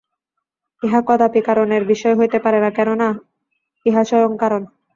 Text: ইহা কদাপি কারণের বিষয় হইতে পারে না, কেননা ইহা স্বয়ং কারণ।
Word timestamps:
ইহা 0.83 0.99
কদাপি 1.07 1.41
কারণের 1.41 1.83
বিষয় 1.85 2.15
হইতে 2.15 2.37
পারে 2.39 2.59
না, 2.59 2.69
কেননা 2.69 3.07
ইহা 3.85 4.03
স্বয়ং 4.03 4.31
কারণ। 4.37 4.61